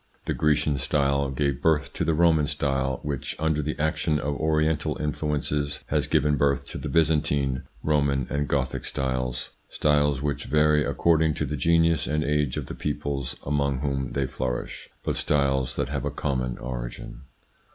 The 0.25 0.33
Grecian 0.33 0.79
style 0.79 1.29
gave 1.29 1.61
birth 1.61 1.93
to 1.93 2.03
the 2.03 2.15
Roman 2.15 2.47
style 2.47 3.01
which, 3.03 3.35
under 3.37 3.61
the 3.61 3.77
action 3.77 4.17
of 4.17 4.33
Oriental 4.33 4.99
influences, 4.99 5.83
has 5.89 6.07
given 6.07 6.37
birth 6.37 6.65
to 6.69 6.79
the 6.79 6.89
Byzantine, 6.89 7.65
Roman, 7.83 8.25
and 8.31 8.47
Gothic 8.47 8.85
styles, 8.85 9.51
styles 9.69 10.19
which 10.19 10.45
vary 10.45 10.83
accord 10.83 11.21
ing 11.21 11.35
to 11.35 11.45
the 11.45 11.55
genius 11.55 12.07
and 12.07 12.23
age 12.23 12.57
of 12.57 12.65
the 12.65 12.73
peoples 12.73 13.35
among 13.45 13.81
whom 13.81 14.13
they 14.13 14.25
flourished, 14.25 14.89
but 15.03 15.15
styles 15.15 15.75
that 15.75 15.89
have 15.89 16.03
a 16.03 16.09
common 16.09 16.57
origin. 16.57 17.21